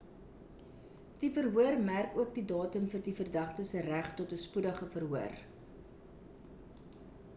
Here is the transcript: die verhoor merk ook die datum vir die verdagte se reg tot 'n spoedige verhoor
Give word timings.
die 1.23 1.27
verhoor 1.33 1.77
merk 1.89 2.15
ook 2.23 2.31
die 2.37 2.45
datum 2.51 2.87
vir 2.93 3.03
die 3.09 3.13
verdagte 3.19 3.67
se 3.73 3.85
reg 3.89 4.09
tot 4.23 4.33
'n 4.39 4.43
spoedige 4.47 4.89
verhoor 4.97 5.39